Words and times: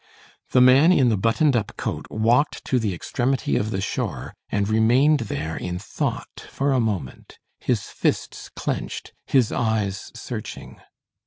The 0.49 0.61
man 0.61 0.91
in 0.91 1.09
the 1.09 1.15
buttoned 1.15 1.55
up 1.55 1.77
coat 1.77 2.07
walked 2.09 2.65
to 2.65 2.79
the 2.79 2.91
extremity 2.91 3.55
of 3.55 3.69
the 3.69 3.81
shore, 3.81 4.33
and 4.49 4.67
remained 4.67 5.19
there 5.29 5.55
in 5.55 5.77
thought 5.77 6.47
for 6.49 6.71
a 6.71 6.79
moment, 6.79 7.37
his 7.59 7.83
fists 7.83 8.49
clenched, 8.55 9.13
his 9.27 9.51
eyes 9.51 10.11
searching. 10.15 10.81